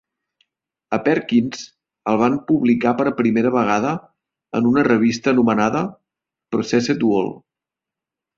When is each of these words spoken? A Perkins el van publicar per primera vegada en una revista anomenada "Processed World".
A 0.95 0.97
Perkins 1.07 1.59
el 2.13 2.17
van 2.21 2.37
publicar 2.51 2.93
per 3.01 3.07
primera 3.19 3.51
vegada 3.57 3.91
en 4.61 4.71
una 4.71 4.85
revista 4.89 5.35
anomenada 5.35 5.85
"Processed 6.57 7.07
World". 7.11 7.39